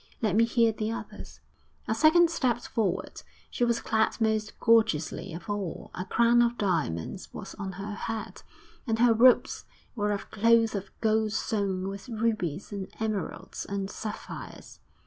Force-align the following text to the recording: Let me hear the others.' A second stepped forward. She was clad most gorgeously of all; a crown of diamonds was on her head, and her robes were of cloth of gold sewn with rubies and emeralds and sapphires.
Let 0.19 0.35
me 0.35 0.45
hear 0.45 0.71
the 0.71 0.91
others.' 0.91 1.41
A 1.87 1.93
second 1.93 2.31
stepped 2.31 2.67
forward. 2.67 3.21
She 3.51 3.63
was 3.63 3.81
clad 3.81 4.19
most 4.19 4.59
gorgeously 4.59 5.31
of 5.31 5.47
all; 5.47 5.91
a 5.93 6.05
crown 6.05 6.41
of 6.41 6.57
diamonds 6.57 7.31
was 7.35 7.53
on 7.59 7.73
her 7.73 7.93
head, 7.93 8.41
and 8.87 8.97
her 8.97 9.13
robes 9.13 9.65
were 9.95 10.09
of 10.11 10.31
cloth 10.31 10.73
of 10.73 10.89
gold 11.01 11.33
sewn 11.33 11.87
with 11.87 12.09
rubies 12.09 12.71
and 12.71 12.89
emeralds 12.99 13.63
and 13.63 13.91
sapphires. 13.91 14.79